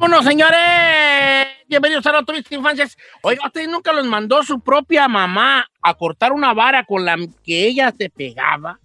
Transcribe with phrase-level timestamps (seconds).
[0.00, 2.96] Bueno, señores, bienvenidos a la Triste Infancias.
[3.22, 7.66] Oiga, usted nunca los mandó su propia mamá a cortar una vara con la que
[7.66, 8.80] ella te pegaba.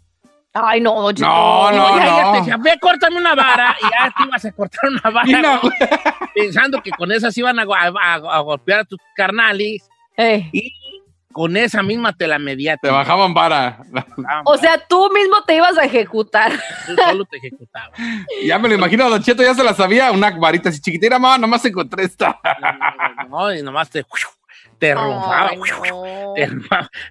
[0.53, 1.25] Ay, no, Cheto.
[1.27, 2.31] No, no, Ella no.
[2.33, 3.75] te decía, ve, córtame una vara.
[3.81, 5.41] Y ya te ibas a cortar una vara.
[5.41, 5.61] No.
[6.35, 9.87] Pensando que con esas iban a, a- a- a golpear a tus carnales.
[10.17, 10.71] Eh, Y
[11.35, 12.77] con esa misma te la medía.
[12.77, 13.79] Te bajaban para.
[14.45, 16.53] O sea, tú mismo te ibas a ejecutar.
[16.87, 17.89] Tú solo te ejecutabas.
[18.45, 20.13] Ya me lo imagino, Don Cheto ya se la sabía.
[20.13, 22.39] Una varita así chiquitita, mamá, nomás encontré esta.
[23.29, 24.05] No, y nomás te,
[24.79, 24.93] te.
[24.93, 26.33] Ay, no.
[26.35, 26.47] te.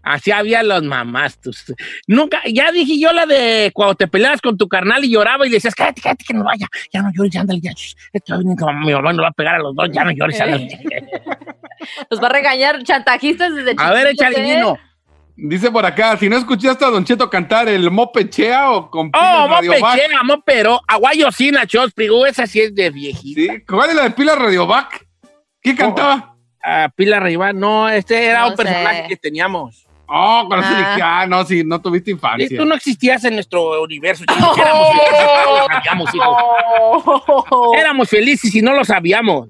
[0.03, 1.39] Así había los mamás.
[1.39, 1.75] tus-
[2.07, 5.51] Nunca, ya dije yo la de cuando te peleabas con tu carnal y lloraba y
[5.51, 7.73] le decías, cállate, cállate, que no vaya, ya no llores, ya ándale, ya.
[8.13, 8.57] Esto va a venir,
[8.87, 10.41] mi mamá nos va a pegar a los dos, ya no llores.
[10.41, 10.79] ándale".
[12.11, 14.63] Nos va a regañar chantajistas desde A ver, échale, ¿eh?
[15.37, 19.49] Dice por acá, si no escuchaste a Don Cheto cantar el mopechea o con Oh,
[19.49, 20.09] mopechea,
[20.45, 23.41] pero aguayosina, chos, prigo, esa sí es de viejita.
[23.55, 23.63] ¿Sí?
[23.67, 25.05] ¿Cuál es la de Pilas Radio Back?
[25.61, 26.37] ¿Quién cantaba?
[26.63, 29.09] Ah, Pilar Rivá, no, este era No un personaje sé.
[29.09, 29.85] que teníamos.
[30.07, 30.79] Oh, con eso Ah.
[30.79, 32.59] dije, ah, no, sí, no tuviste Sí, infancia.
[32.59, 34.25] Tú no existías en nuestro universo.
[34.25, 34.59] chicos.
[34.59, 36.37] Éramos felices, no lo sabíamos, hijo.
[37.51, 37.73] Oh.
[37.79, 39.49] Éramos felices y no lo sabíamos.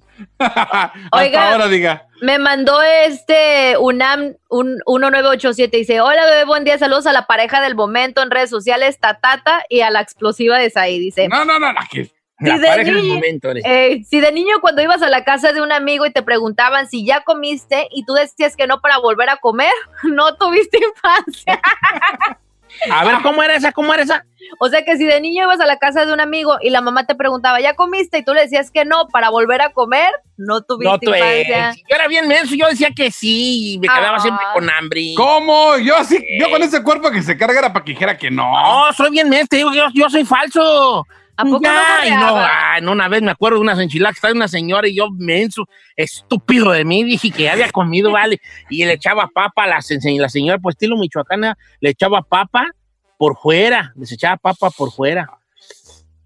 [1.13, 1.53] Oiga.
[1.53, 2.07] ahora diga.
[2.21, 7.61] Me mandó este UNAM un 1987 dice, hola bebé, buen día, saludos a la pareja
[7.61, 11.29] del momento en redes sociales, Tatata y a la explosiva de Saí, dice.
[11.29, 13.51] No, no, no, no, que- La Y de niño- momento.
[13.65, 16.89] Eh, si de niño cuando ibas a la casa de un amigo y te preguntaban
[16.89, 21.61] si ya comiste y tú decías que no para volver a comer, no tuviste infancia.
[22.91, 23.73] A ver, ¿cómo era esa?
[23.73, 24.25] ¿Cómo era esa?
[24.61, 26.81] O sea que si de niño ibas a la casa de un amigo y la
[26.81, 28.19] mamá te preguntaba, ¿ya comiste?
[28.19, 31.73] Y tú le decías que no para volver a comer, no tuviste No, eh, infancia.
[31.89, 34.21] yo era bien menso, yo decía que sí, y me quedaba Ah.
[34.21, 35.15] siempre con hambre.
[35.17, 35.79] ¿Cómo?
[35.79, 38.51] Yo así, yo con ese cuerpo que se carga era para que dijera que no.
[38.53, 41.07] No, soy bien menso, te digo, yo, yo soy falso.
[41.37, 44.15] ¿A poco Ya, no y no, ah, no, una vez me acuerdo de unas enchiladas
[44.15, 48.41] que estaba una señora y yo menso, estúpido de mí, dije que había comido, vale,
[48.71, 52.71] y le echaba papa a la, la señora, pues estilo michoacana, le echaba papa
[53.19, 55.29] por fuera, les echaba papa por fuera.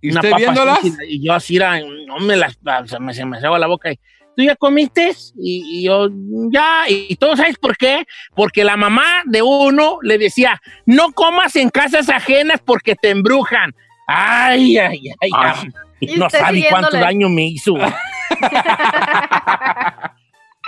[0.00, 0.78] ¿Y Una usted papa viéndolas?
[0.78, 3.90] así, y yo así era, no me las, se me, se me la boca.
[3.90, 3.98] Y,
[4.38, 5.10] ¿Tú ya comiste?
[5.36, 6.08] Y, y yo,
[6.52, 6.84] ya.
[6.88, 8.06] Y tú sabes por qué?
[8.36, 13.75] Porque la mamá de uno le decía, no comas en casas ajenas porque te embrujan.
[14.08, 15.30] Ay, ay, ay.
[15.34, 15.69] Ay.
[16.16, 17.74] No usted sabe cuánto daño me hizo.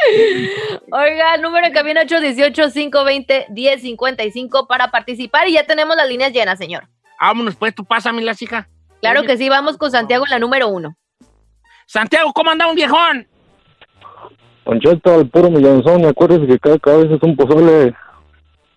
[0.93, 6.87] Oiga, número en cabina 818-520-1055 para participar y ya tenemos las líneas llenas, señor.
[7.21, 8.67] Vámonos, pues, tú pásame las hijas.
[9.01, 10.95] Claro que sí, vamos con Santiago en la número uno.
[11.87, 13.27] Santiago, ¿cómo anda un viejón?
[14.65, 17.95] Concheta, al puro millonzón, acuérdese que cada cabeza es un pozole.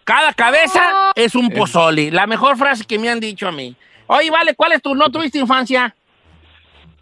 [0.05, 2.11] Cada cabeza es un pozole.
[2.11, 3.75] La mejor frase que me han dicho a mí.
[4.07, 5.95] Oye, vale, ¿cuál es tu no tuviste infancia?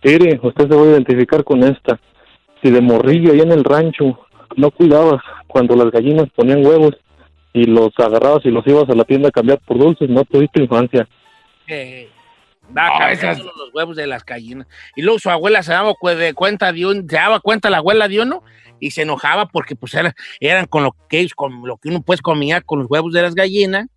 [0.04, 2.00] Mire, usted se va a identificar con esta.
[2.62, 4.20] Si de morrillo ahí en el rancho
[4.56, 6.96] no cuidabas cuando las gallinas ponían huevos
[7.54, 10.62] y los agarrabas y los ibas a la tienda a cambiar por dulces, no tuviste
[10.62, 11.08] infancia.
[11.68, 12.10] Eh,
[12.70, 14.68] da No, cabeza esas- los huevos de las gallinas.
[14.96, 15.94] Y luego su abuela se daba
[16.36, 18.44] cuenta de un, se daba cuenta la abuela de uno
[18.80, 22.22] y se enojaba porque pues era- eran con lo que con lo que uno pues
[22.22, 23.88] comía con los huevos de las gallinas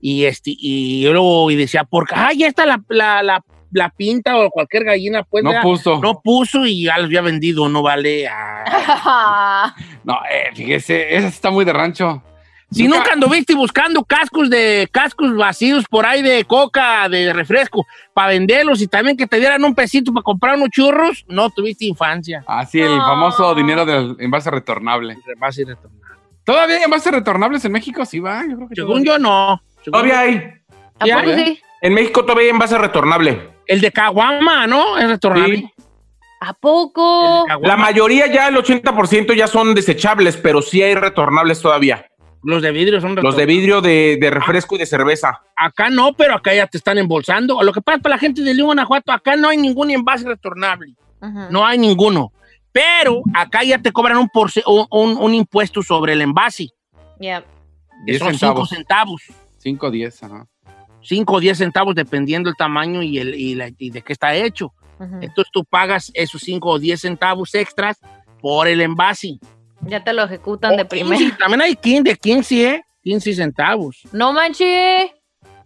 [0.00, 4.36] y este y luego y decía porque ay ya está la, la, la, la pinta
[4.38, 6.00] o cualquier gallina pues No puso.
[6.00, 9.74] no puso y ya los había vendido no vale Ah.
[10.04, 12.22] No, eh, fíjese, esa está muy de rancho.
[12.72, 17.84] Si nunca anduviste buscando cascos de cascos vacíos por ahí de coca, de refresco,
[18.14, 21.84] para venderlos y también que te dieran un pesito para comprar unos churros, no tuviste
[21.86, 22.44] infancia.
[22.46, 23.04] Así, el No.
[23.04, 25.14] famoso dinero del envase retornable.
[25.14, 25.16] A
[25.58, 26.00] ir retornando.
[26.44, 28.04] ¿Todavía hay envases retornables en México?
[28.06, 28.44] Sí, va.
[28.48, 29.60] Yo creo que Según yo, no.
[29.84, 30.42] Todavía hay.
[30.98, 31.60] ¿A Ya, poco sí?
[31.82, 33.50] En México todavía hay envase retornable.
[33.66, 34.98] El de Caguama, ¿no?
[34.98, 35.56] Es retornable.
[35.56, 35.72] Sí.
[36.40, 37.46] ¿A poco?
[37.62, 42.06] La mayoría ya, el 80% ya son desechables, pero sí hay retornables todavía.
[42.42, 43.46] Los de vidrio son Los de retornables.
[43.46, 45.42] vidrio de, de refresco y de cerveza.
[45.56, 47.62] Acá no, pero acá ya te están embolsando.
[47.62, 50.94] Lo que pasa para la gente de León, Guanajuato, acá no hay ningún envase retornable.
[51.50, 52.32] No hay ninguno.
[52.72, 56.68] Pero acá ya te cobran un, porce- un, un- un impuesto sobre el envase.
[57.18, 57.42] Ya.
[58.06, 58.68] Que 10 son centavos.
[58.70, 59.22] 5 centavos.
[59.60, 60.46] 5 10, ajá.
[61.02, 64.34] 5 o 10 centavos dependiendo el tamaño y, el, y, la- y de qué está
[64.34, 64.72] hecho.
[64.98, 65.14] Ujú.
[65.22, 67.98] Entonces tú pagas esos 5 o 10 centavos extras
[68.40, 69.38] por el envase.
[69.82, 71.16] Ya te lo ejecutan de O primera.
[71.16, 72.82] 15, también hay 15, de 15, ¿eh?
[73.02, 74.00] 15 centavos.
[74.12, 75.10] No manches.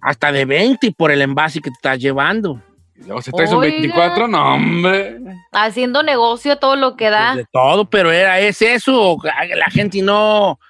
[0.00, 2.60] Hasta de 20 por el envase que te estás llevando.
[2.96, 3.72] Luego se trae un Oiga.
[3.72, 5.18] 24, no, hombre.
[5.50, 7.32] Haciendo negocio a todo lo que da.
[7.32, 9.16] Pues de todo, pero era es eso.
[9.24, 10.60] La gente no,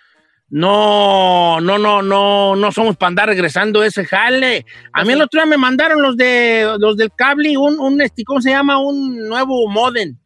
[0.50, 4.64] no, no, no, no, no somos para andar regresando ese jale.
[4.92, 8.24] A mí el otro día me mandaron los de los del cable, un, un este,
[8.24, 8.78] ¿cómo se llama?
[8.78, 10.16] Un nuevo modem.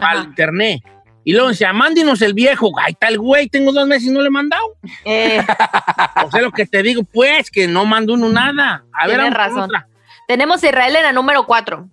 [0.00, 0.24] al Ajá.
[0.28, 0.80] internet.
[1.24, 2.70] Y luego decía, mándenos el viejo.
[2.88, 4.64] Está el güey, tengo dos meses y no le he mandado.
[5.04, 5.40] Eh,
[6.26, 8.84] O sea, lo que te digo, pues, que no mando uno nada.
[8.92, 9.60] A ver, Tienes con razón.
[9.62, 9.86] otra.
[10.26, 11.88] tenemos a Israel en la número 4.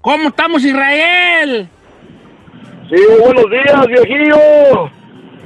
[0.00, 1.68] ¿Cómo estamos, Israel?
[2.88, 4.90] Sí, buenos días, viejillo.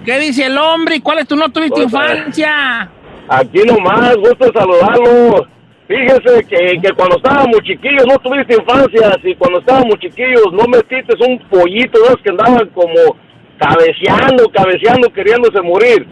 [0.04, 0.96] ¿Qué dice el hombre?
[0.96, 2.90] ¿Y cuál es tu no tuviste infancia?
[3.28, 5.48] Aquí nomás, gusto saludarlos.
[5.88, 11.14] Fíjese que, que cuando estábamos chiquillos no tuviste infancia, y cuando estábamos chiquillos no metiste
[11.26, 13.16] un pollito de que andaban como
[13.58, 16.06] cabeceando, cabeceando, queriéndose morir.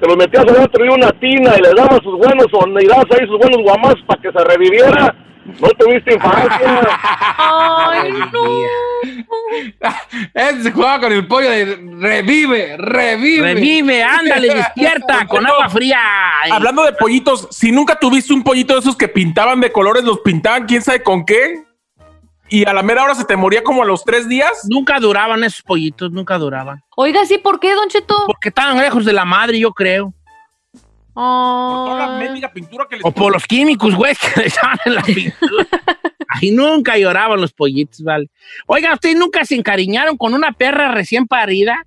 [0.00, 3.38] Te los metías adentro de una tina y le dabas sus buenos sonidazos ahí, sus
[3.38, 5.14] buenos guamás para que se reviviera.
[5.44, 6.98] No tuviste infancia.
[7.38, 8.44] Ay, no.
[10.32, 11.64] Ese se jugaba con el pollo de
[11.98, 13.54] revive, revive.
[13.54, 16.00] Revive, ándale, despierta con agua fría.
[16.50, 20.20] Hablando de pollitos, si nunca tuviste un pollito de esos que pintaban de colores, los
[20.20, 21.62] pintaban quién sabe con qué,
[22.48, 24.66] y a la mera hora se te moría como a los tres días.
[24.68, 26.82] Nunca duraban esos pollitos, nunca duraban.
[26.96, 28.14] Oiga, sí, ¿por qué, Don Cheto?
[28.26, 30.14] Porque estaban lejos de la madre, yo creo.
[31.14, 32.24] Por toda la Ay.
[32.24, 35.66] mendiga pintura que les O por los químicos, güey, que le echaban en la pintura.
[36.28, 38.28] Ahí nunca lloraban los pollitos, vale.
[38.66, 41.84] Oiga, ¿ustedes nunca se encariñaron con una perra recién parida?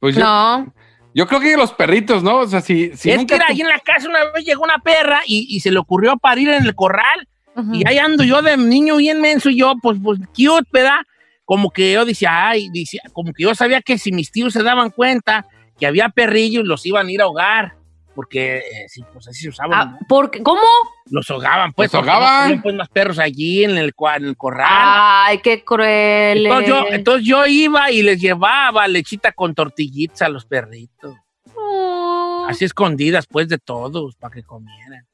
[0.00, 0.74] Pues yo, No.
[1.14, 2.38] yo creo que los perritos, ¿no?
[2.38, 4.64] O sea, si, si es nunca que era ahí en la casa una vez llegó
[4.64, 7.28] una perra y, y se le ocurrió parir en el corral.
[7.72, 10.98] Y ahí ando yo de niño bien menso y yo, pues, pues, cute, ¿verdad?
[11.44, 14.64] Como que yo decía, ay, decía, como que yo sabía que si mis tíos se
[14.64, 15.46] daban cuenta
[15.78, 17.76] que había perrillos, los iban a ir a ahogar.
[18.14, 20.06] Porque, eh, sí, pues así se usaban, Ah, ¿no?
[20.08, 20.42] ¿por qué?
[20.42, 20.60] ¿Cómo?
[21.06, 21.92] Los ahogaban, pues.
[21.92, 22.42] Los porque ahogaban.
[22.44, 24.68] tenían, pues más perros allí en el, en el corral.
[24.70, 26.46] Ay, qué cruel.
[26.46, 26.88] entonces, yo, eh.
[26.92, 31.16] entonces yo iba y les llevaba lechita con tortillitas a los perritos.
[31.56, 32.46] Oh.
[32.48, 35.06] Así escondidas, pues, de todos, para que comieran.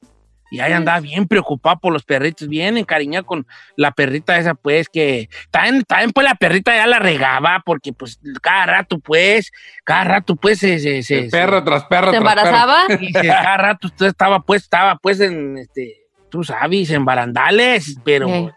[0.51, 4.89] Y ahí andaba bien preocupado por los perritos, bien encariñado con la perrita esa, pues,
[4.89, 9.49] que también, también pues, la perrita ya la regaba, porque, pues, cada rato, pues,
[9.85, 10.77] cada rato, pues, se...
[10.79, 12.47] se, se- perro tras perro ¿Se tras perro.
[12.49, 12.87] embarazaba?
[12.87, 17.05] se- y se- cada rato usted estaba, pues, estaba, pues, en, este, tú sabes, en
[17.05, 18.27] barandales, pero...
[18.27, 18.51] No,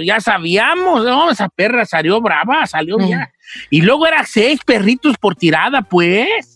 [0.00, 1.28] Ya sabíamos, ¿no?
[1.32, 3.32] Esa perra salió brava, salió ya.
[3.68, 6.51] Y luego era seis perritos por tirada, pues.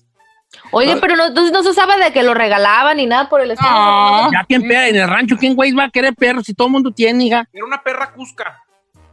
[0.71, 3.51] Oye, pero no, entonces no se usaba de que lo regalaban ni nada por el
[3.51, 3.71] estilo.
[3.71, 4.33] No.
[4.33, 6.73] Ya quien pega en el rancho, ¿quién güey va a querer perros si todo el
[6.73, 7.49] mundo tiene, hija?
[7.53, 8.63] Era una perra cusca.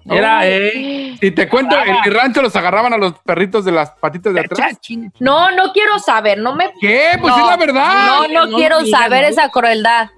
[0.06, 1.16] Era, eh.
[1.22, 4.42] Y te cuento, en mi rancho los agarraban a los perritos de las patitas de
[4.42, 4.78] atrás.
[5.20, 6.72] No, no quiero saber, no me...
[6.82, 7.12] ¿Qué?
[7.22, 7.44] Pues No.
[7.44, 8.06] es la verdad.
[8.08, 9.30] No, no, no quiero saber no.
[9.30, 10.10] esa crueldad.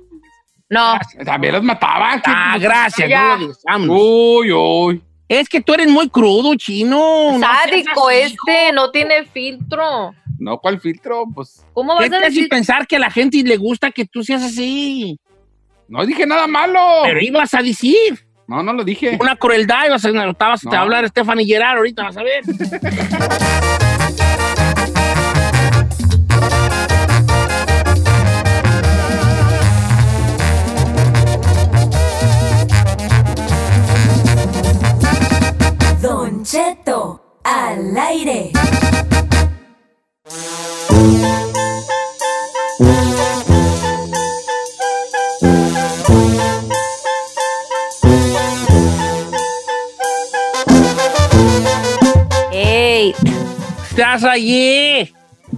[0.69, 0.97] No.
[1.23, 2.19] También los mataban.
[2.25, 3.37] Ah, gracias, Ya.
[3.77, 3.93] no.
[3.93, 5.03] Uy, uy.
[5.27, 7.37] Es que tú eres muy crudo, chino.
[7.39, 10.13] Sádico este, no tiene filtro.
[10.39, 11.23] No, ¿cuál filtro?
[11.33, 12.49] Pues ¿Cómo vas ¿Qué a te decir?
[12.49, 15.17] pensar que a la gente le gusta que tú seas así?
[15.87, 16.79] no dije nada malo.
[17.03, 18.17] Pero ibas a decir
[18.47, 19.17] No, no lo dije.
[19.21, 20.71] una crueldad, ibas a, estabas, te No.
[20.73, 22.43] va a hablar Stephanie Gerard ahorita, vas a ver.
[36.01, 38.51] Don Cheto, al aire.
[54.23, 55.13] Allí.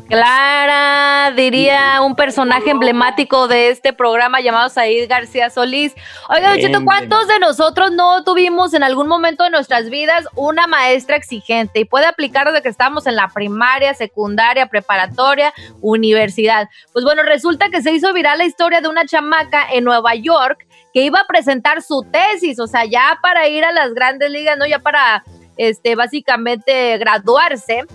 [0.09, 5.93] Clara, diría un personaje emblemático de este programa llamado Said García Solís.
[6.29, 10.67] Oiga, Don Cheto, ¿cuántos de nosotros no tuvimos en algún momento de nuestras vidas una
[10.67, 11.79] maestra exigente?
[11.79, 16.67] Y puede aplicar desde que estábamos en la primaria, secundaria, preparatoria, universidad.
[16.91, 20.67] Pues bueno, resulta que se hizo viral la historia de una chamaca en Nueva York
[20.93, 24.57] que iba a presentar su tesis, o sea, ya para ir a las grandes ligas,
[24.57, 24.65] ¿no?
[24.65, 25.23] Ya para,
[25.57, 27.85] este, básicamente graduarse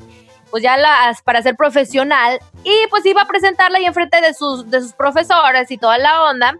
[0.52, 4.70] pues ya las para ser profesional y pues iba a presentarla ahí enfrente de sus
[4.70, 6.58] de sus profesores y toda la onda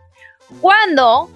[0.62, 1.28] cuando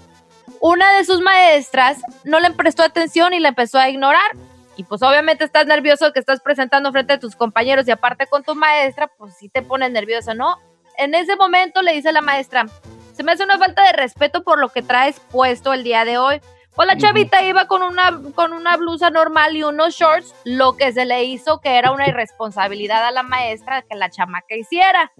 [0.60, 4.30] una de sus maestras no le prestó atención y la empezó a ignorar.
[4.78, 8.42] Y pues obviamente estás nervioso que estás presentando frente de tus compañeros y aparte con
[8.42, 10.58] tu maestra pues sí te pones nerviosa no
[10.98, 12.66] en ese momento le dice la maestra
[13.14, 16.18] se me hace una falta de respeto por lo que traes puesto el día de
[16.18, 16.40] hoy
[16.76, 20.92] pues la chavita iba con una, con una blusa normal y unos shorts, lo que
[20.92, 25.10] se le hizo que era una irresponsabilidad a la maestra que la chamaca hiciera.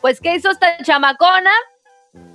[0.00, 1.50] Pues, ¿qué hizo esta chamacona?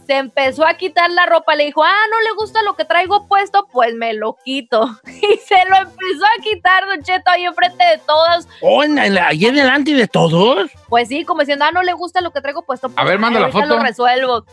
[0.06, 3.28] Se empezó a quitar la ropa, le dijo, ah, no le gusta lo que traigo
[3.28, 4.88] puesto, pues me lo quito.
[5.08, 8.48] Y se lo empezó a quitar, Don Cheto, ahí enfrente de todos.
[8.62, 10.70] Oh, allí delante de todos.
[10.90, 12.90] Pues sí, como diciendo, ah, no le gusta lo que traigo puesto.
[12.90, 13.66] Pues, A ver, manda la foto.
[13.66, 14.46] lo resuelvo.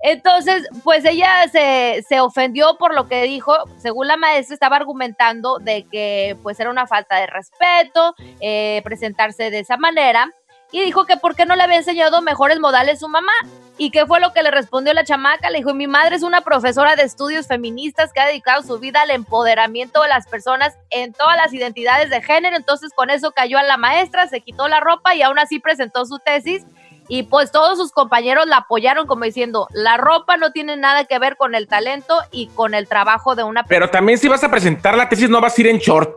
[0.00, 3.54] Entonces, pues ella se, se ofendió por lo que dijo.
[3.78, 9.50] Según la maestra, estaba argumentando de que pues era una falta de respeto eh, presentarse
[9.50, 10.30] de esa manera.
[10.70, 13.32] Y dijo que por qué no le había enseñado mejores modales su mamá.
[13.78, 15.50] ¿Y qué fue lo que le respondió la chamaca?
[15.50, 19.02] Le dijo, mi madre es una profesora de estudios feministas que ha dedicado su vida
[19.02, 22.56] al empoderamiento de las personas en todas las identidades de género.
[22.56, 26.04] Entonces con eso cayó a la maestra, se quitó la ropa y aún así presentó
[26.04, 26.66] su tesis.
[27.08, 31.18] Y pues todos sus compañeros la apoyaron como diciendo, la ropa no tiene nada que
[31.18, 34.50] ver con el talento y con el trabajo de una Pero también si vas a
[34.50, 36.10] presentar la tesis no vas a ir en short.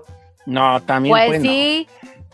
[0.46, 1.14] No, también.
[1.14, 1.46] Pues, pues, no.
[1.46, 1.88] sí,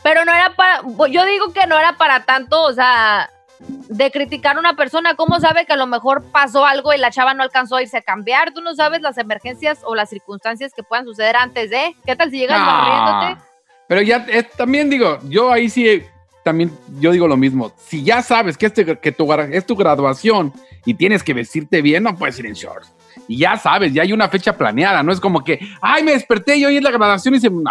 [0.04, 4.56] pero no era para, yo digo que no era para tanto, o sea, de criticar
[4.56, 7.44] a una persona, ¿cómo sabe que a lo mejor pasó algo y la chava no
[7.44, 8.54] alcanzó a irse a cambiar?
[8.54, 12.30] Tú no sabes las emergencias o las circunstancias que puedan suceder antes de, ¿qué tal
[12.30, 13.42] si llegas No.
[13.88, 16.04] Pero ya eh, también digo, yo ahí sí,
[16.48, 17.74] también yo digo lo mismo.
[17.76, 20.54] Si ya sabes que, este, que tu, es tu graduación
[20.86, 22.94] y tienes que vestirte bien, no puedes ir en shorts.
[23.28, 26.56] Y ya sabes, ya hay una fecha planeada, no es como que, ay, me desperté
[26.56, 27.50] y hoy es la graduación y se...
[27.50, 27.62] No,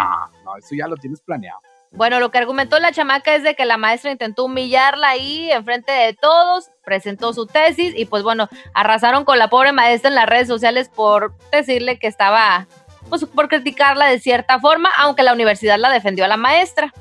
[0.45, 1.59] no, eso ya lo tienes planeado.
[1.90, 5.90] Bueno, lo que argumentó la chamaca es de que la maestra intentó humillarla ahí enfrente
[5.90, 10.28] de todos, presentó su tesis y pues bueno, arrasaron con la pobre maestra en las
[10.28, 12.66] redes sociales por decirle que estaba,
[13.09, 16.92] pues por criticarla de cierta forma, aunque la universidad la defendió a la maestra.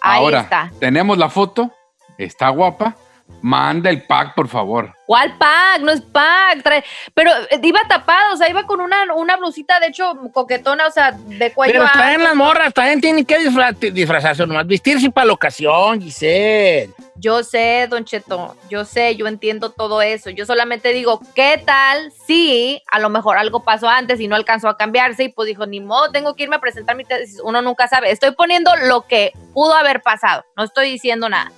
[0.00, 0.70] Ahí Ahora, está.
[0.80, 1.70] tenemos la foto,
[2.18, 2.96] está guapa,
[3.42, 4.94] manda el pack, por favor.
[5.06, 5.80] ¿Cuál pack?
[5.82, 6.62] No es pack.
[6.62, 10.86] trae- Pero eh, iba tapado, o sea, iba con una, una blusita, de hecho, coquetona,
[10.86, 15.10] o sea, de cuello Pero traen las morras, también tienen que disfra- disfrazarse nomás, vestirse
[15.10, 16.90] para la ocasión, Giselle.
[17.20, 20.30] Yo sé, Don Cheto, yo sé, yo entiendo todo eso.
[20.30, 24.68] Yo solamente digo, ¿qué tal si a lo mejor algo pasó antes y no alcanzó
[24.68, 25.24] a cambiarse?
[25.24, 27.38] Y pues dijo, ni modo, tengo que irme a presentar mi tesis.
[27.44, 28.10] Uno nunca sabe.
[28.10, 30.44] Estoy poniendo lo que pudo haber pasado.
[30.56, 31.52] No estoy diciendo nada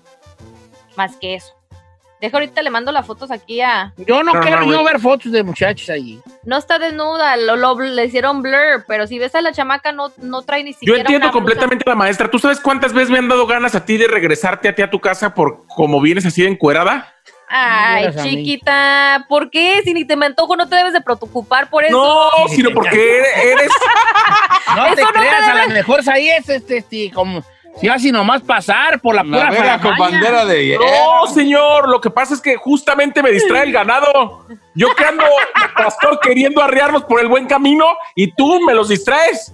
[0.96, 1.54] más que eso.
[2.22, 3.92] Deja ahorita, le mando las fotos aquí a...
[3.96, 6.20] Yo no No, quiero no, yo ver fotos de muchachos allí.
[6.44, 10.12] No está desnuda, lo, lo- le hicieron blur, pero si ves a la chamaca no,
[10.18, 11.38] no trae ni Yo siquiera entiendo una blusa.
[11.44, 12.30] completamente a la maestra.
[12.30, 14.88] ¿Tú sabes cuántas veces me han dado ganas a ti de regresarte a ti a
[14.90, 17.12] tu casa por como vienes así de encuerada?
[17.48, 19.82] Ay, chiquita, ¿por qué?
[19.84, 21.96] Si ni te me antojo, no te debes de preocupar por eso.
[21.98, 23.68] No, sino porque eres.
[24.76, 27.44] No Eso te no te creas, a lo mejor ahí es este, este, como
[27.80, 30.84] si así nomás pasar por la pura Navega con bandera de hierro.
[30.84, 31.88] No, señor.
[31.88, 34.46] Lo que pasa es que justamente me distrae el ganado.
[34.74, 35.24] Yo que ando,
[35.76, 39.52] pastor, queriendo arrearlos por el buen camino y tú me los distraes.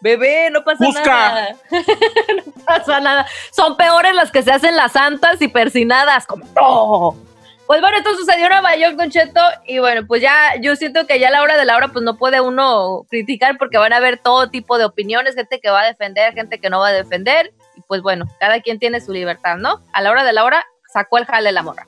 [0.00, 1.04] Bebé, no pasa Busca.
[1.04, 1.56] nada.
[1.70, 3.26] no pasa nada.
[3.50, 6.26] Son peores las que se hacen las santas y persinadas.
[6.26, 7.27] Como, no.
[7.68, 9.42] Pues bueno, esto sucedió en Nueva York, Don Cheto.
[9.66, 12.02] Y bueno, pues ya yo siento que ya a la hora de la hora, pues
[12.02, 15.82] no puede uno criticar porque van a haber todo tipo de opiniones, gente que va
[15.82, 17.52] a defender, gente que no va a defender.
[17.76, 19.82] Y pues bueno, cada quien tiene su libertad, ¿no?
[19.92, 21.84] A la hora de la hora, sacó el jale la morra.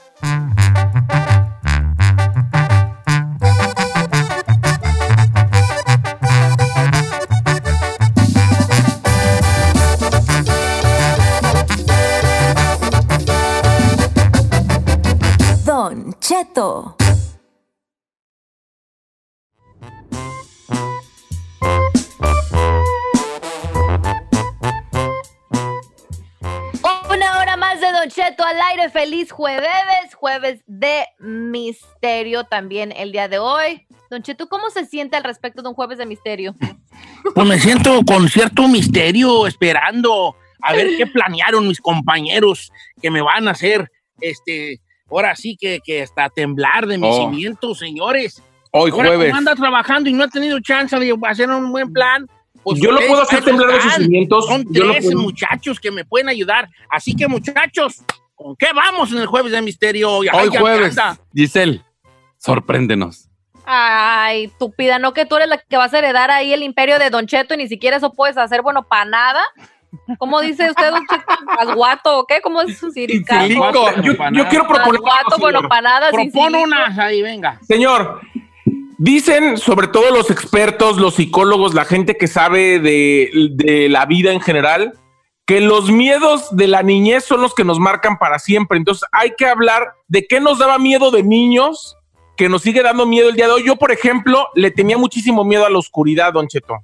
[16.30, 16.96] Cheto.
[27.10, 28.90] Una hora más de Don Cheto al aire.
[28.90, 29.66] Feliz jueves,
[30.14, 33.88] jueves de misterio también el día de hoy.
[34.08, 36.54] Don Cheto, ¿cómo se siente al respecto de un jueves de misterio?
[37.34, 42.70] Pues me siento con cierto misterio, esperando a ver qué planearon mis compañeros
[43.02, 44.80] que me van a hacer, este,
[45.10, 47.30] ahora sí que, que hasta temblar de mis Oh.
[47.30, 48.42] cimientos, señores.
[48.72, 49.28] Hoy Ahora jueves.
[49.30, 52.26] como anda trabajando y no ha tenido chance de hacer un buen plan.
[52.62, 54.46] pues Yo lo puedo hacer temblar de sus cimientos.
[54.46, 55.18] Son Yo lo tres puedo.
[55.20, 56.68] muchachos que me pueden ayudar.
[56.90, 58.02] Así que, muchachos,
[58.36, 60.20] ¿con qué vamos en el jueves de misterio?
[60.20, 60.96] Ay, Hoy ya jueves.
[61.34, 61.82] Giselle,
[62.38, 63.28] sorpréndenos.
[63.64, 67.10] Ay, estúpida, ¿no que tú eres la que vas a heredar ahí el imperio de
[67.10, 69.40] Don Cheto y ni siquiera eso puedes hacer, bueno, para nada?
[70.18, 71.24] ¿Cómo dice usted, Don Cheto?
[71.56, 72.40] ¿Pasguato o qué?
[72.40, 73.42] ¿Cómo es su siricazo?
[73.42, 73.72] Silico.
[74.02, 75.00] Yo, yo quiero proponer.
[75.00, 75.60] Pasguato, bueno,
[76.12, 76.62] Propone silico.
[76.64, 77.58] unas ahí, venga.
[77.62, 78.20] Señor,
[78.98, 84.32] dicen sobre todo los expertos, los psicólogos, la gente que sabe de, de la vida
[84.32, 84.94] en general,
[85.46, 88.78] que los miedos de la niñez son los que nos marcan para siempre.
[88.78, 91.96] Entonces hay que hablar de qué nos daba miedo de niños,
[92.36, 93.64] que nos sigue dando miedo el día de hoy.
[93.66, 96.76] Yo, por ejemplo, le tenía muchísimo miedo a la oscuridad, don Cheto.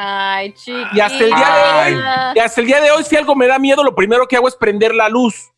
[0.00, 0.90] Ay, chiquita.
[0.94, 2.02] Y hasta el día de hoy,
[2.36, 4.46] y hasta el día de hoy, si algo me da miedo, lo primero que hago
[4.46, 5.50] es prender la luz.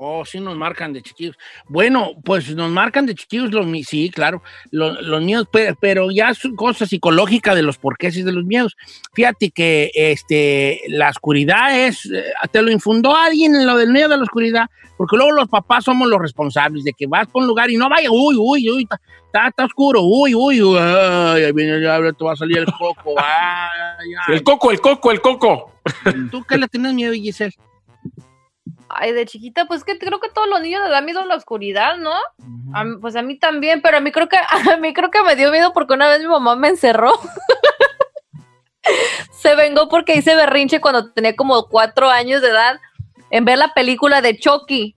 [0.00, 1.36] Oh, sí nos marcan de chiquillos.
[1.66, 6.28] Bueno, pues nos marcan de chiquillos los sí, claro, los, los miedos, pero, pero ya
[6.28, 8.76] es cosa psicológica de los porqués y de los miedos.
[9.12, 14.10] Fíjate que este, la oscuridad es, eh, te lo infundó alguien en lo del miedo
[14.10, 17.48] de la oscuridad, porque luego los papás somos los responsables de que vas por un
[17.48, 18.82] lugar y no vaya, uy, uy, uy,
[19.26, 22.58] está, está, oscuro, uy, uy, uy, ay, ahí viene el diablo, te va a salir
[22.58, 24.34] el coco, ay, ay.
[24.36, 25.72] El coco, el coco, el coco.
[26.30, 27.56] ¿Tú qué le tienes miedo, Giselle?
[28.88, 31.96] Ay, de chiquita, pues que creo que todos los niños les da miedo la oscuridad,
[31.98, 32.12] ¿no?
[32.74, 34.38] A pues a mí también, pero a mí creo que
[34.72, 37.12] a mí creo que me dio miedo porque una vez mi mamá me encerró.
[39.32, 42.80] Se vengó porque hice berrinche cuando tenía como cuatro años de edad
[43.30, 44.96] en ver la película de Chucky.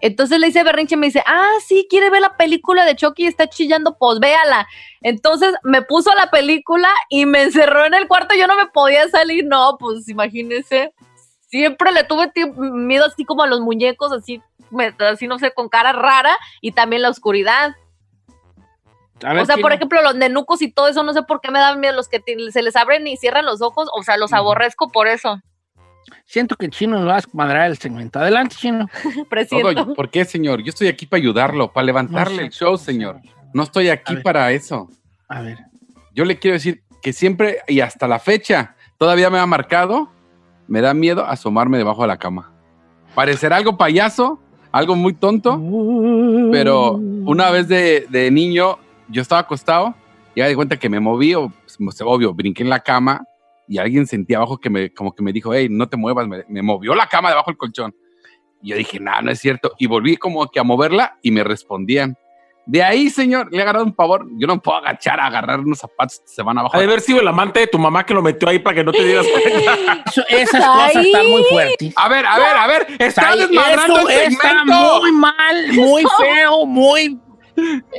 [0.00, 3.24] Entonces le hice berrinche y me dice, ah, sí, quiere ver la película de Chucky
[3.24, 4.66] y está chillando, pues véala.
[5.02, 9.08] Entonces me puso la película y me encerró en el cuarto, yo no me podía
[9.08, 10.94] salir, no, pues imagínense.
[11.48, 14.40] Siempre le tuve miedo así como a los muñecos, así,
[14.70, 17.74] me- así no sé, con cara rara y también la oscuridad.
[19.24, 21.50] A ver, o sea, por ejemplo, los nenucos y todo eso, no sé por qué
[21.50, 24.32] me dan miedo, los que se les abren y cierran los ojos, o sea, los
[24.32, 25.40] aborrezco por eso.
[26.24, 28.18] Siento que el chino nos va a madrar el segmento.
[28.20, 28.86] Adelante, chino.
[29.50, 30.62] Todo, ¿Por qué, señor?
[30.62, 32.44] Yo estoy aquí para ayudarlo, para levantarle No sé.
[32.46, 33.20] el show, señor.
[33.52, 34.22] No estoy aquí ver.
[34.22, 34.88] para eso.
[35.28, 35.58] A ver.
[36.14, 40.10] Yo le quiero decir que siempre y hasta la fecha todavía me ha marcado,
[40.68, 42.52] me da miedo asomarme debajo de la cama.
[43.14, 44.38] Parecerá algo payaso,
[44.70, 45.60] algo muy tonto,
[46.52, 49.94] pero una vez de, niño yo estaba acostado
[50.34, 53.24] y de cuenta que me moví, o, pues, obvio, brinqué en la cama
[53.66, 56.44] y alguien sentía abajo que me, como que me dijo, hey, no te muevas, me,
[56.48, 57.94] me movió la cama debajo del colchón.
[58.62, 59.72] Y yo dije, no, no es cierto.
[59.78, 62.16] Y volví como que a moverla y me respondían.
[62.70, 64.26] De ahí, señor, le he agarrado un pavor.
[64.36, 66.76] Yo no me puedo agachar a agarrar unos zapatos que se van abajo.
[66.76, 68.84] Ha de haber sido el amante de tu mamá que lo metió ahí para que
[68.84, 70.02] no te dieras cuenta.
[70.06, 71.94] Eso- esas cosas están muy fuertes.
[71.96, 75.00] A ver, a ver, a ver, está desmadrando eso el está segmento.
[75.00, 77.18] muy mal, muy feo, muy.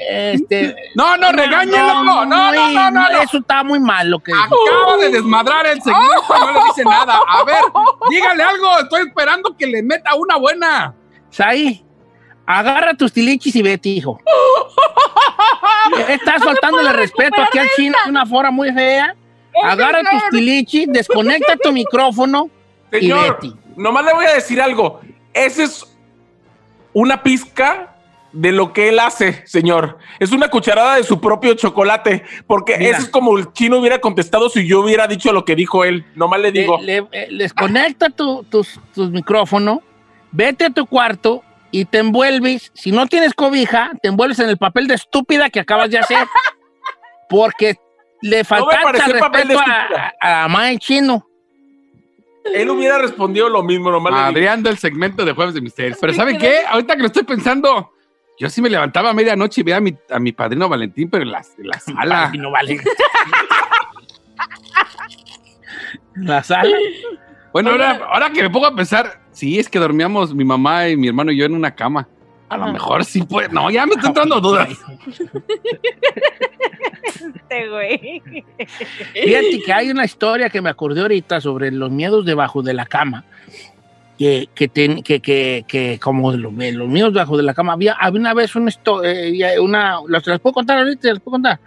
[0.10, 0.76] Este.
[0.96, 1.78] No, no, regáñelo.
[2.04, 3.22] No, no, no, muy- no, no, no.
[3.22, 4.32] Eso está muy mal lo que.
[4.34, 7.20] Acaba de desmadrar el segmento y no le dice nada.
[7.28, 7.64] A ver,
[8.10, 8.80] dígale algo.
[8.80, 10.96] Estoy esperando que le meta una buena.
[11.32, 11.84] Saí,
[12.58, 14.20] agarra tus tilichis y vete, hijo.
[16.10, 19.16] Estás faltándole respeto aquí al chino de una forma muy fea.
[19.64, 22.50] Agarra tus tilichis, desconecta tu micrófono
[22.92, 23.56] y Señor, vete.
[23.76, 25.00] nomás le voy a decir algo.
[25.34, 25.86] Ese es
[26.94, 27.96] una pizca
[28.32, 29.98] de lo que él hace, señor.
[30.20, 32.92] Es una cucharada de su propio chocolate, porque Mira.
[32.92, 36.06] eso es como el chino hubiera contestado si yo hubiera dicho lo que dijo él.
[36.16, 36.78] Nomás le digo.
[36.82, 39.80] Le- le- eh, desconecta tu, tus, tus micrófonos,
[40.32, 42.72] vete a tu cuarto y te envuelves.
[42.74, 46.28] Si no tienes cobija, te envuelves en el papel de estúpida que acabas de hacer.
[47.30, 47.78] Porque
[48.22, 51.26] le falta pareció papel de respeto a, a, a Mae Chino.
[52.54, 54.12] Él hubiera respondido lo mismo, nomás.
[54.12, 55.98] Madreando el segmento de Jueves de Misterios.
[56.00, 56.60] Pero ¿saben qué?
[56.68, 57.92] Ahorita que lo estoy pensando,
[58.40, 61.24] yo sí me levantaba a medianoche y veía a mi, a mi padrino Valentín, pero
[61.24, 62.30] en la, en la sala.
[62.32, 62.80] Ay, no vale.
[66.16, 66.78] La sala.
[67.54, 70.98] Bueno, ahora, ahora que me pongo a pensar, sí, es que dormíamos mi mamá y
[70.98, 72.08] mi hermano y yo en una cama.
[72.50, 73.50] A lo mejor sí puede.
[73.50, 74.70] No, ya me estoy entrando dudas.
[77.36, 78.22] Este güey.
[79.14, 82.86] Fíjate que hay una historia que me acordé ahorita sobre los miedos debajo de la
[82.86, 83.24] cama.
[84.18, 87.74] Que, que, ten- que, que, que como los, los miedos debajo de la cama.
[87.74, 91.08] Había, había una vez una historia, una, ¿las las puedo contar ahorita?
[91.10, 91.60] ¿Las puedo contar?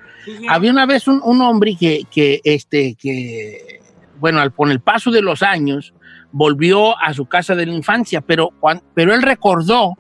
[0.49, 3.81] Había una vez un, un hombre que, que, este, que,
[4.21, 5.95] bueno, al, con el paso de los años,
[6.33, 8.53] volvió a su casa de la infancia, pero,
[8.95, 9.97] pero él recordó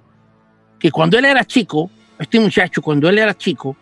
[0.79, 3.77] que cuando él era chico, este muchacho, cuando él era chico,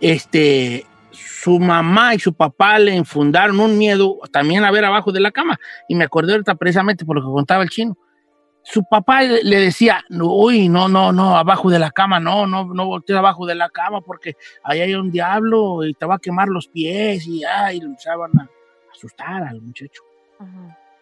[0.00, 5.20] este, su mamá y su papá le infundaron un miedo también a ver abajo de
[5.20, 5.58] la cama.
[5.88, 7.96] Y me acordé ahorita precisamente por lo que contaba el chino.
[8.62, 12.64] Su papá le decía, "No, uy, no, no, no, abajo de la cama, no, no,
[12.64, 16.18] no voltees abajo de la cama porque ahí hay un diablo y te va a
[16.18, 18.48] quemar los pies y ay, lo empezaban a
[18.92, 20.02] asustar al muchacho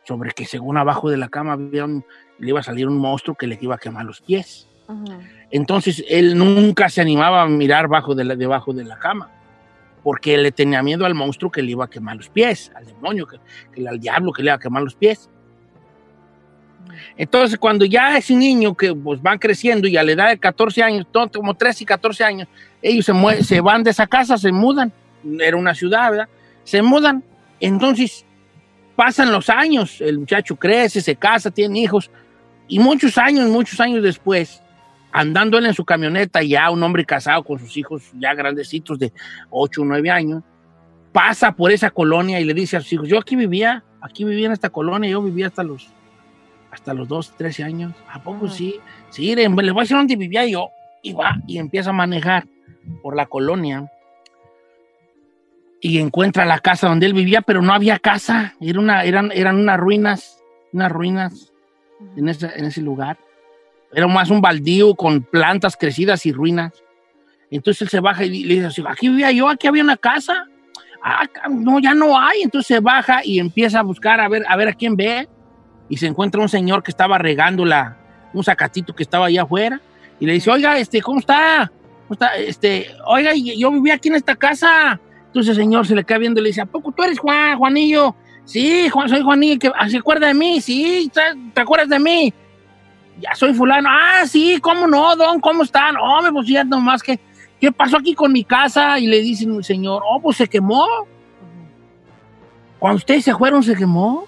[0.05, 2.05] sobre que según abajo de la cama había un-
[2.39, 4.69] le iba a salir un monstruo que le iba a quemar los pies.
[5.51, 9.31] Entonces él nunca se animaba a mirar bajo de la, debajo de la cama,
[10.03, 12.85] porque él le tenía miedo al monstruo que le iba a quemar los pies, al
[12.85, 13.39] demonio, que,
[13.73, 15.31] que- al diablo que le iba a quemar los pies.
[17.17, 20.83] Entonces cuando ya ese niño que pues, van creciendo y a la edad de 14
[20.83, 22.49] años, como 13 y 14 años,
[22.83, 24.93] ellos se, se van de esa casa, se mudan,
[25.41, 26.29] era una ciudad, ¿verdad?
[26.65, 27.23] Se mudan,
[27.61, 28.27] entonces
[28.97, 32.11] pasan los años, el muchacho crece, se casa, tiene hijos,
[32.69, 34.63] y muchos años, muchos años después,
[35.13, 39.13] andando él en su camioneta, ya un hombre casado con sus hijos ya grandecitos de
[39.51, 40.43] 8 o 9 años,
[41.13, 44.47] pasa por esa colonia y le dice a sus hijos, yo aquí vivía, aquí vivía
[44.47, 45.89] en esta colonia, yo vivía hasta los,
[46.71, 47.95] hasta los 12, 13 años.
[48.11, 48.81] ¿A poco sí?
[49.11, 50.71] Sí, le le voy a decir dónde vivía yo.
[51.03, 52.47] Y va, y empieza a manejar
[53.03, 53.91] por la colonia.
[55.85, 58.55] Y encuentra la casa donde él vivía, pero no había casa.
[58.59, 60.43] Era una, eran, eran unas ruinas,
[60.73, 61.53] unas ruinas
[62.17, 63.19] en ese, en ese lugar.
[63.93, 66.73] Era más un baldío con plantas crecidas y ruinas.
[67.51, 70.47] Entonces él se baja y le dice, así, aquí vivía yo, aquí había una casa.
[71.03, 72.41] Ah, no, ya no hay.
[72.41, 75.29] Entonces se baja y empieza a buscar a ver a, ver a quién ve.
[75.91, 77.99] Y se encuentra un señor que estaba regando la,
[78.33, 79.83] un zacatito que estaba allá afuera.
[80.19, 81.71] Y le dice, oiga, este, ¿cómo está?
[82.09, 82.37] ¿Cómo está?
[82.39, 84.99] Este, oiga, yo vivía aquí en esta casa.
[85.35, 87.59] Entonces el señor se le queda viendo y le dice, ¿a poco tú eres Juan,
[87.59, 88.15] Juanillo?
[88.45, 89.59] Sí, Juan, soy Juanillo.
[89.59, 90.61] que ¿Se acuerda de mí?
[90.61, 91.11] Sí,
[91.53, 92.33] ¿te, acuerdas de mí?
[93.19, 93.89] Ya soy fulano.
[93.91, 95.41] Ah, sí, ¿cómo no, don?
[95.41, 95.97] ¿Cómo están?
[95.97, 97.19] Oh, me pues ya nomás que,
[97.61, 98.97] ¿qué pasó aquí con mi casa?
[99.01, 100.87] Y le dice el señor, oh, pues se quemó.
[102.79, 104.27] Cuando ustedes se fueron, se quemó.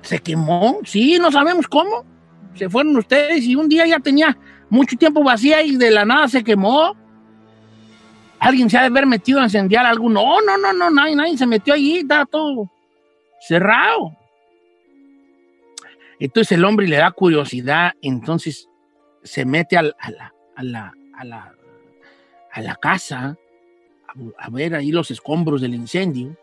[0.00, 0.78] ¿Se quemó?
[0.82, 2.06] Sí, no sabemos cómo.
[2.54, 4.34] Se fueron ustedes y un día ya tenía
[4.70, 6.96] mucho tiempo vacía y de la nada se quemó.
[8.38, 10.08] Alguien se ha de haber metido a encender algo.
[10.08, 12.70] No, no, no, no, nadie, nadie se metió allí, estaba todo
[13.40, 14.16] cerrado.
[16.18, 18.68] Entonces el hombre le da curiosidad, entonces
[19.22, 21.54] se mete al- a, la, a, la, a, la,
[22.52, 23.36] a la casa
[24.08, 26.34] a, a ver ahí los escombros del incendio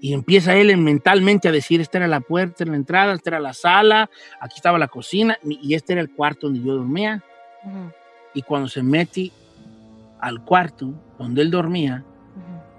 [0.00, 3.12] y empieza él en- mentalmente a decir, esta era la puerta, esta era la entrada,
[3.14, 4.08] esta era la sala,
[4.40, 7.22] aquí estaba la cocina y este era el cuarto donde yo dormía.
[7.64, 7.92] Ujú,
[8.34, 9.30] Y cuando se mete
[10.22, 12.04] al cuarto donde él dormía,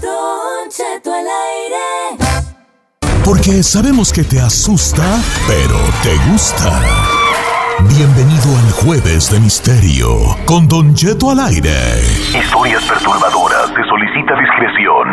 [0.00, 2.16] Don Cheto al aire.
[3.24, 7.11] Porque sabemos que te asusta, pero te gusta.
[7.88, 10.06] Bienvenido al Jueves de Misterio
[10.44, 11.70] con Don Cheto al aire.
[12.32, 13.68] Historias perturbadoras.
[13.74, 15.08] Se solicita discreción.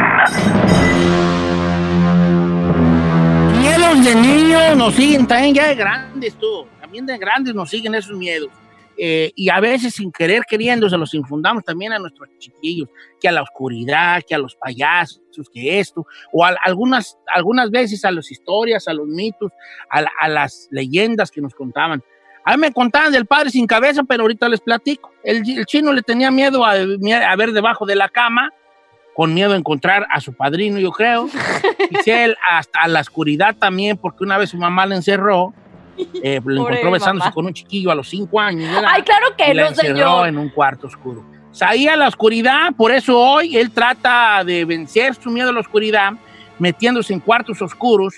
[3.59, 6.67] Miedos de niños nos siguen también ya de grandes, tú.
[6.79, 8.49] También de grandes nos siguen esos miedos.
[8.97, 13.29] Eh, y a veces sin querer queriendo se los infundamos también a nuestros chiquillos, que
[13.29, 15.21] a la oscuridad, que a los payasos,
[15.53, 19.51] que esto, o a, algunas, algunas veces a las historias, a los mitos,
[19.89, 22.03] a, a las leyendas que nos contaban.
[22.45, 25.11] A mí me contaban del padre sin cabeza, pero ahorita les platico.
[25.23, 28.51] El, el chino le tenía miedo a, a ver debajo de la cama,
[29.15, 31.27] con miedo a encontrar a su padrino, yo creo.
[31.89, 35.53] Giselle hasta la oscuridad también, porque una vez su mamá le encerró,
[36.23, 37.33] eh, lo Pobre encontró besándose mamá.
[37.33, 38.69] con un chiquillo a los cinco años.
[38.87, 40.27] Ay, claro que y la no, encerró señor.
[40.27, 41.25] en un cuarto oscuro.
[41.51, 45.59] Salía a la oscuridad, por eso hoy él trata de vencer su miedo a la
[45.59, 46.13] oscuridad,
[46.57, 48.13] metiéndose en cuartos oscuros,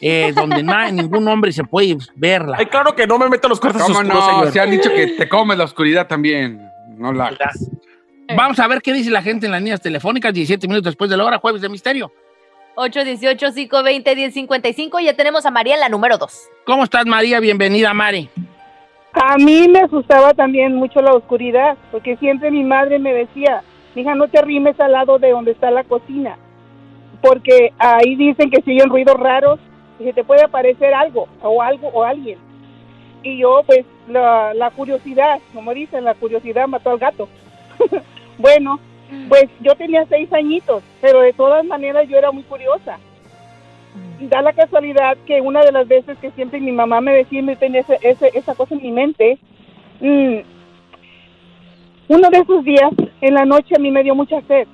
[0.00, 2.56] eh, donde na- ningún hombre se puede verla.
[2.58, 4.30] Ay, claro que no me meto los cuartos ¿Cómo oscuros, no?
[4.30, 4.52] señor.
[4.52, 6.60] Se han dicho que te comes la oscuridad también.
[6.96, 7.36] No la.
[8.36, 11.16] Vamos a ver qué dice la gente en las líneas telefónicas 17 minutos después de
[11.16, 12.10] la hora, jueves de misterio.
[12.76, 15.00] 818-520-1055.
[15.02, 16.48] Ya tenemos a María en la número 2.
[16.64, 17.40] ¿Cómo estás, María?
[17.40, 18.28] Bienvenida, Mari.
[19.12, 23.62] A mí me asustaba también mucho la oscuridad, porque siempre mi madre me decía,
[23.94, 26.36] hija, no te arrimes al lado de donde está la cocina,
[27.22, 29.58] porque ahí dicen que si oyen ruidos raros
[29.98, 32.38] y se te puede aparecer algo o algo o alguien.
[33.22, 37.28] Y yo, pues, la, la curiosidad, como dicen, la curiosidad mató al gato.
[38.38, 38.78] bueno,
[39.28, 42.98] pues yo tenía seis añitos, pero de todas maneras yo era muy curiosa.
[44.20, 47.42] Da la casualidad que una de las veces que siempre mi mamá me decía, y
[47.42, 49.38] me tenía ese, ese- esa cosa en mi mente,
[50.00, 50.38] mm,
[52.08, 54.68] uno de esos días, en la noche a mí me dio mucha sed.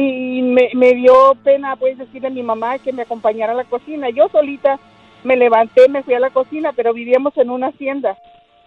[0.00, 3.64] Y me, me dio pena pues decirle a mi mamá que me acompañara a la
[3.64, 4.08] cocina.
[4.10, 4.78] Yo solita
[5.24, 8.16] me levanté, me fui a la cocina, pero vivíamos en una hacienda.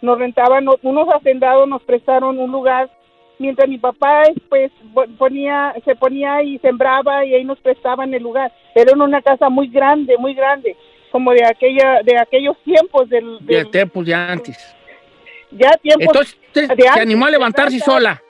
[0.02, 2.89] Nos rentaban, unos hacendados nos prestaron un lugar,
[3.39, 8.24] mientras mi papá pues po- ponía, se ponía y sembraba y ahí nos prestaban el
[8.24, 8.52] lugar.
[8.76, 10.76] Era en una casa muy grande, muy grande,
[11.12, 14.76] como de aquella, de aquellos tiempos del, De tiempos de antes.
[15.52, 18.22] ya tiempos Entonces, te- de se antes, animó a levantarse sola.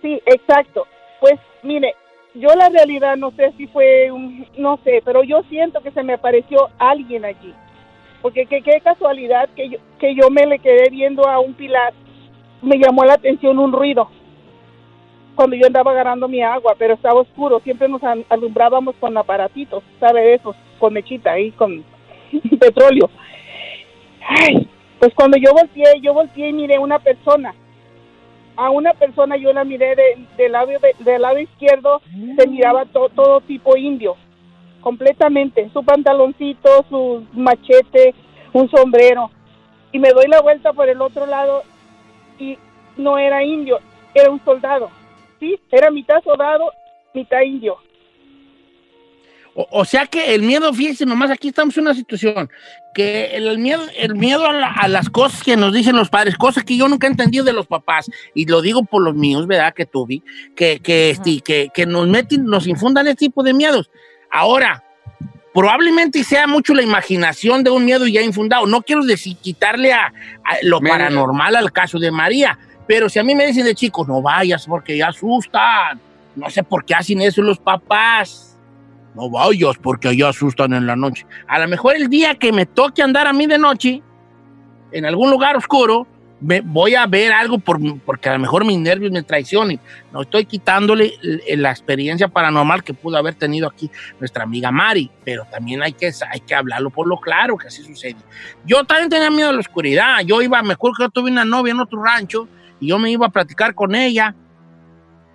[0.00, 0.86] Sí, exacto.
[1.20, 1.94] Pues mire,
[2.34, 6.02] yo la realidad no sé si fue, un, no sé, pero yo siento que se
[6.02, 7.54] me apareció alguien allí.
[8.22, 11.92] Porque qué, casualidad que yo, que yo me le quedé viendo a un pilar.
[12.62, 14.08] Me llamó la atención un ruido
[15.34, 17.60] cuando yo andaba agarrando mi agua, pero estaba oscuro.
[17.60, 20.22] Siempre nos al- alumbrábamos con aparatitos, ¿sabe?
[20.22, 21.84] de Esos, con mechita ahí, con
[22.60, 23.10] petróleo.
[24.26, 27.54] Ay, pues cuando yo volteé, yo volteé y miré una persona
[28.56, 32.00] a una persona yo la miré de- del lado de- lado izquierdo
[32.38, 34.16] se miraba to- todo tipo indio
[34.80, 38.14] completamente su pantaloncito su machete
[38.52, 39.30] un sombrero
[39.92, 41.62] y me doy la vuelta por el otro lado
[42.38, 42.58] y
[42.96, 43.78] no era indio
[44.14, 44.90] era un soldado
[45.40, 46.70] sí era mitad soldado
[47.14, 47.78] mitad indio
[49.54, 52.50] O, o sea que el miedo, fíjense, nomás aquí estamos en una situación,
[52.94, 56.08] que el, el miedo, el miedo a, la- a las cosas que nos dicen los
[56.10, 59.14] padres, cosas que yo nunca he entendido de los papás, y lo digo por los
[59.14, 59.72] míos, ¿verdad?
[59.74, 60.22] Que tuve,
[60.56, 63.90] que, que, este, que, que nos meten, nos infundan este tipo de miedos.
[64.30, 64.82] Ahora,
[65.52, 68.66] probablemente sea mucho la imaginación de un miedo ya infundado.
[68.66, 70.06] No quiero decir quitarle a,
[70.44, 73.74] a lo Me- paranormal al caso de María, pero si a mí me dicen de
[73.74, 76.00] chicos, no vayas porque ya asustan.
[76.36, 78.53] No sé por qué hacen eso los papás.
[79.14, 81.26] No vayas porque allá asustan en la noche.
[81.46, 84.02] A lo mejor el día que me toque andar a mí de noche,
[84.92, 86.06] en algún lugar oscuro,
[86.40, 89.80] me, voy a ver algo por, porque a lo mejor mis nervios me traicionen.
[90.12, 95.10] No estoy quitándole l- la experiencia paranormal que pudo haber tenido aquí nuestra amiga Mari,
[95.24, 98.16] pero también hay que, hay que hablarlo por lo claro que así sucede.
[98.66, 100.18] Yo también tenía miedo a la oscuridad.
[100.26, 102.46] Yo iba, me acuerdo que yo tuve una novia en otro rancho
[102.80, 104.34] y yo me iba a platicar con ella.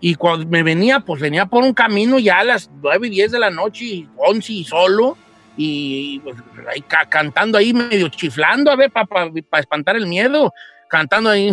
[0.02, 3.32] Y cuando me venía, pues venía por un camino ya a las 9 y 10
[3.34, 5.18] de la noche, y 11 y solo,
[5.58, 6.38] y pues,
[6.74, 10.54] ahí ca- cantando ahí, medio chiflando, a ver, para espantar el miedo,
[10.90, 11.52] cantando ahí.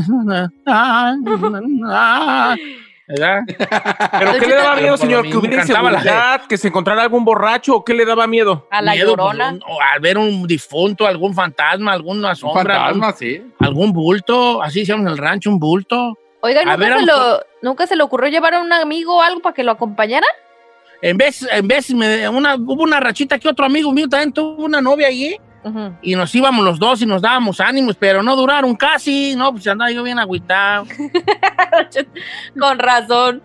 [3.09, 3.43] ¿Verdad?
[4.19, 5.29] ¿Pero qué le daba miedo, señor?
[5.29, 6.43] ¿Que hubiera inseguridad?
[6.49, 7.77] ¿Que se encontrara algún borracho?
[7.77, 8.67] ¿O qué le daba miedo?
[8.71, 12.63] A la Miedo, pues, un- o al ver un difunto, algún fantasma, alguna Un sombra,
[12.75, 13.43] fantasma, algún, sí.
[13.61, 16.19] algún bulto, así decíamos en el rancho, un bulto.
[16.41, 19.41] Oiga, ¿nunca, ver, se lo, ¿nunca se le ocurrió llevar a un amigo o algo
[19.41, 20.27] para que lo acompañara?
[21.03, 24.65] En vez, en vez, me- una, hubo una rachita que otro amigo mío también tuvo
[24.65, 25.37] una novia allí.
[26.01, 29.67] Y nos íbamos los dos y nos dábamos ánimos, pero no duraron casi, no, pues
[29.67, 30.87] andaba yo bien agüitado.
[32.59, 33.43] Con razón.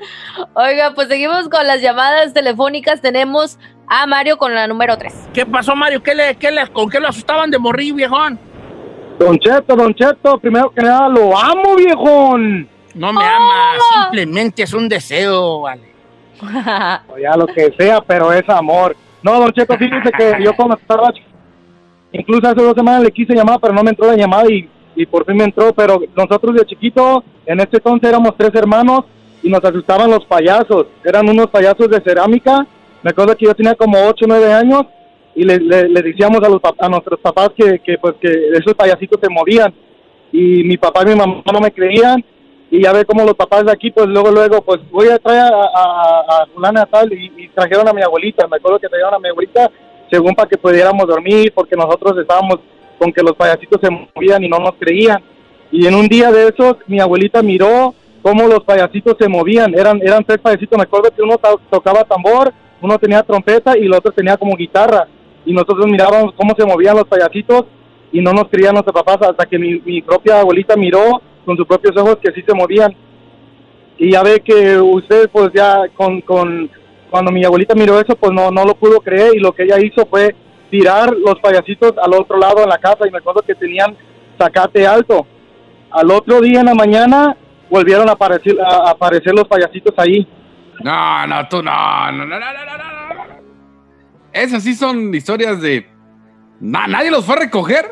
[0.54, 3.02] Oiga, pues seguimos con las llamadas telefónicas.
[3.02, 5.14] Tenemos a Mario con la número 3.
[5.34, 6.02] ¿Qué pasó, Mario?
[6.04, 8.40] ¿Qué le, qué le- ¿Con qué lo asustaban de morir, viejón?
[9.20, 12.70] Don Cheto, Don Cheto, primero que nada, lo amo, viejón.
[12.96, 13.74] No me ama,
[14.04, 15.92] simplemente es un deseo, vale.
[17.10, 18.96] O ya lo que sea, pero es amor.
[19.24, 21.12] No, Don Cheto, fíjese que yo cuando estaba
[22.12, 25.06] incluso hace dos semanas le quise llamar, pero no me entró la llamada y, y
[25.06, 25.72] por fin me entró.
[25.74, 29.02] Pero nosotros de chiquito, en este entonces éramos tres hermanos
[29.44, 30.88] y nos asustaban los payasos.
[31.04, 32.66] Eran unos payasos de cerámica.
[33.04, 34.84] Me acuerdo que yo tenía como 8 o 9 años
[35.36, 38.74] y le, le- le decíamos a, los, a nuestros papás que, que, pues, que esos
[38.74, 39.74] payasitos se movían.
[40.32, 42.24] Y mi papá y mi mamá no me creían
[42.72, 45.52] y ya ve cómo los papás de aquí, pues luego, luego, pues voy a traer
[45.54, 49.20] a, a, a tal y, y trajeron a mi abuelita, me acuerdo que trajeron a
[49.20, 49.70] mi abuelita
[50.10, 52.60] según para que pudiéramos dormir, porque nosotros estábamos
[52.98, 55.22] con que los payasitos se movían y no nos creían.
[55.70, 60.02] Y en un día de esos, mi abuelita miró cómo los payasitos se movían, eran,
[60.02, 63.94] eran tres payasitos, me acuerdo que uno to- tocaba tambor, uno tenía trompeta y el
[63.94, 65.08] otro tenía como guitarra.
[65.46, 67.66] Y nosotros mirábamos cómo se movían los payasitos
[68.14, 71.96] y no nos creían nuestros papás hasta que mi propia abuelita miró con sus propios
[71.98, 72.96] ojos que sí se movían.
[73.98, 76.70] Y ya ve que usted pues ya con, con
[77.10, 79.80] cuando mi abuelita miró eso pues no, no lo pudo creer y lo que ella
[79.80, 80.36] hizo fue
[80.70, 83.96] tirar los payasitos al otro lado de la casa y me acuerdo que tenían
[84.40, 85.28] zacate alto.
[85.92, 87.36] Al otro día en la mañana
[87.70, 90.26] volvieron a aparecer, a a aparecer los payasitos ahí.
[90.84, 93.42] No, no, tú no, no, no, no, no, no, no.
[94.34, 95.86] Esas sí son historias de.
[96.60, 97.86] Na- ¿Nadie los fue a recoger?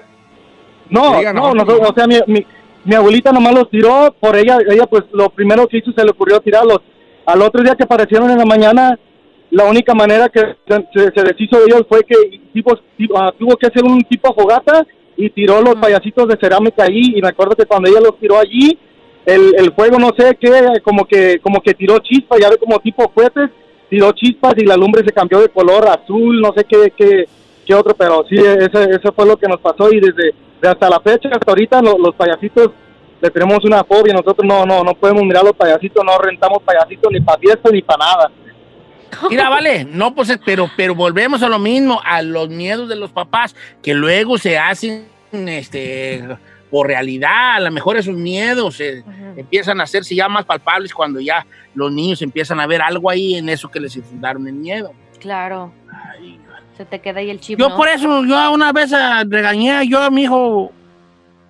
[0.90, 1.64] No, no, no, no.
[1.64, 2.46] o sea, mi, mi,
[2.90, 6.12] mi abuelita nomás los tiró, por ella, ella pues lo primero que hizo se le
[6.12, 6.80] ocurrió tirarlos.
[7.26, 8.98] Al otro día que aparecieron en la mañana,
[9.52, 12.16] la única manera que se, se- deshizo de ellos fue que
[12.54, 16.84] tipo, tipo, ah, tuvo que hacer un tipo fogata y tiró los payasitos de cerámica
[16.84, 18.78] allí y me acuerdo que cuando ella los tiró allí,
[19.26, 20.50] el, el fuego no sé qué,
[20.84, 23.50] como que como que tiró chispas, ya ve como tipo cohetes,
[23.90, 27.26] tiró chispas y la lumbre se cambió de color azul, no sé qué qué,
[27.66, 30.90] qué otro, pero sí, eso, eso fue lo que nos pasó y desde de hasta
[30.90, 32.72] la fecha, hasta ahorita lo- los payasitos
[33.22, 37.12] le tenemos una fobia, nosotros no no no podemos mirar los payasitos, no rentamos payasitos
[37.12, 38.32] ni para fiesta ni para nada.
[39.30, 43.12] Mira, vale, no, pues, pero, pero volvemos a lo mismo, a los miedos de los
[43.12, 46.24] papás, que luego se hacen, este,
[46.70, 49.04] por realidad, a lo mejor esos miedos eh,
[49.36, 51.44] empiezan a hacerse ya más palpables cuando ya
[51.74, 54.92] los niños empiezan a ver algo ahí en eso que les infundaron el miedo.
[55.20, 55.74] Claro.
[56.80, 57.60] Se te queda ahí el chip.
[57.60, 57.76] Yo ¿no?
[57.76, 60.72] por eso, yo una vez ah, regañé yo a mi hijo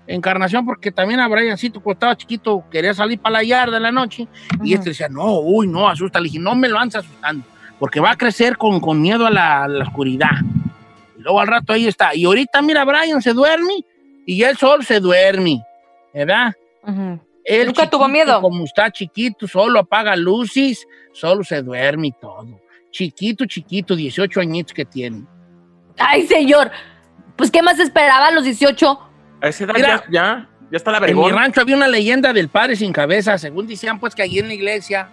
[0.07, 3.91] Encarnación, porque también a Briancito, cuando estaba chiquito, quería salir para la yarda en la
[3.91, 4.27] noche,
[4.63, 6.19] y este decía, no, uy, no, asusta.
[6.19, 7.45] Le dije, no me lo andes asustando,
[7.77, 10.31] porque va a crecer con, con miedo a la, a la oscuridad.
[11.15, 12.15] Y luego al rato ahí está.
[12.15, 13.85] Y ahorita, mira, Brian se duerme,
[14.25, 15.61] y él solo se duerme,
[16.11, 16.55] ¿verdad?
[17.45, 18.41] Él ¿Nunca tuvo chiquito, miedo?
[18.41, 22.59] Como está chiquito, solo apaga luces, solo se duerme y todo.
[22.91, 25.23] Chiquito, chiquito, 18 añitos que tiene.
[25.97, 26.71] Ay, señor.
[27.35, 28.99] Pues, ¿qué más esperaba a los 18?
[29.41, 31.39] A esa edad Mira, ya, ya, ya está la En mi vergüenza.
[31.39, 34.53] rancho había una leyenda del padre sin cabeza, según decían pues que allí en la
[34.53, 35.09] iglesia,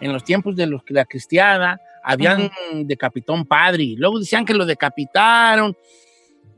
[0.00, 2.50] en los tiempos de los, la cristiana, habían
[2.84, 5.76] decapitado un padre, y luego decían que lo decapitaron,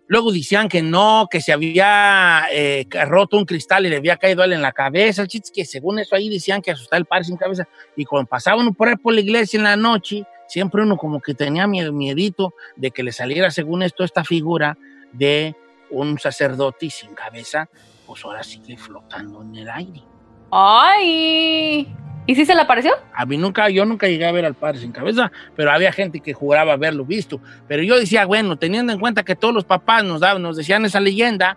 [0.07, 4.43] luego decían que no, que se había eh, roto un cristal y le había caído
[4.43, 6.99] a él en la cabeza, el chiste es que según eso ahí decían que asustaba
[6.99, 9.77] el padre sin cabeza, y cuando pasaba uno por ahí por la iglesia en la
[9.77, 14.25] noche, siempre uno como que tenía miedo, miedito de que le saliera según esto esta
[14.25, 14.77] figura
[15.13, 15.55] de
[15.91, 17.69] un sacerdote y sin cabeza,
[18.07, 20.03] pues ahora sigue flotando en el aire.
[20.51, 21.95] Ay.
[22.27, 22.93] ¿Y si se le apareció?
[23.15, 26.21] A mí nunca, yo nunca llegué a ver al padre sin cabeza, pero había gente
[26.21, 27.41] que juraba haberlo visto.
[27.69, 30.85] Pero yo decía, bueno, teniendo en cuenta que todos los papás nos daban, nos decían
[30.85, 31.57] esa leyenda,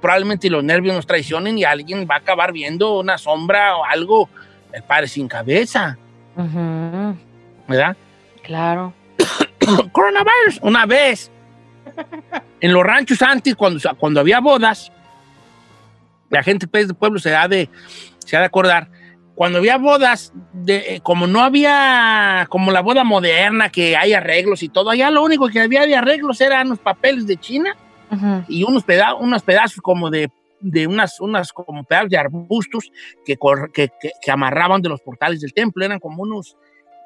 [0.00, 4.28] probablemente los nervios nos traicionen y alguien va a acabar viendo una sombra o algo,
[4.72, 5.98] el padre sin cabeza,
[7.68, 7.96] ¿verdad?
[8.42, 8.92] Claro.
[9.92, 11.30] Coronavirus, una vez.
[12.60, 14.92] En los ranchos antes, cuando, cuando había bodas,
[16.30, 17.68] la gente pues, del pueblo se ha de,
[18.18, 18.88] se ha de acordar,
[19.34, 24.62] cuando había bodas, de, eh, como no había, como la boda moderna, que hay arreglos
[24.62, 27.76] y todo, allá lo único que había de arreglos eran los papeles de China
[28.46, 32.90] y unos, peda unos pedazos como de, de unas, unas como pedazos de arbustos
[33.24, 33.36] que,
[33.72, 36.56] que, que- que amarraban de los portales del templo, eran como unos,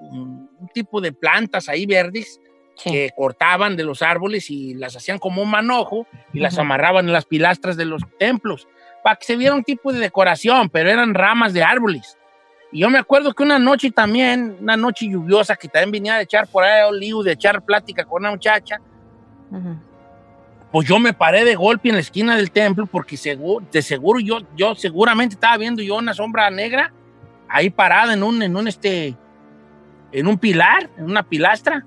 [0.01, 2.41] un, un tipo de plantas ahí verdes
[2.83, 6.63] que cortaban de los árboles y las hacían como un manojo y las Ujú.
[6.63, 8.69] amarraban en las pilastras de los templos
[9.03, 12.19] para que se viera un tipo de decoración, pero eran ramas de árboles.
[12.73, 16.25] Y yo me acuerdo que una noche también, una noche lluviosa, que también venía de
[16.25, 18.81] echar por ahí lío, de echar plática con una muchacha,
[20.73, 24.21] pues yo me paré de golpe en la esquina del templo porque seguro, de seguro
[24.21, 26.93] yo, yo seguramente estaba viendo yo una sombra negra
[27.49, 29.15] ahí parada en un, en un este,
[30.13, 31.85] en un pilar, en una pilastra.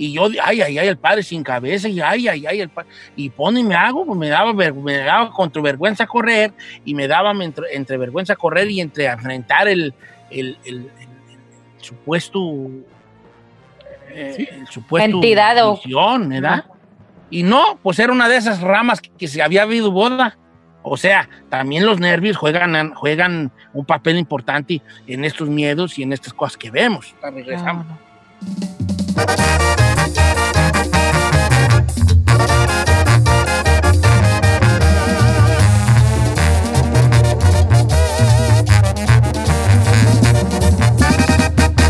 [0.00, 2.88] Y yo, ay, ay, ay, el padre sin cabeza, y ay, ay, ay, el padre.
[3.16, 6.52] Y pone y me hago, pues me daba, me daba contra vergüenza correr,
[6.84, 9.92] y me daba entre, entre vergüenza correr y entre enfrentar el,
[10.30, 10.90] el, el- el-
[11.78, 12.40] el supuesto,
[14.10, 16.64] eh, el supuesto Entidad o- visión, ¿verdad?
[17.30, 20.38] Y no, pues era una de esas ramas que, que se había habido boda.
[20.90, 26.12] O sea, también los nervios juegan, juegan un papel importante en estos miedos y en
[26.12, 27.14] estas cosas que vemos.
[27.22, 27.86] Regresamos.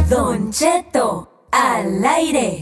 [0.09, 2.59] Don Cheto al aire.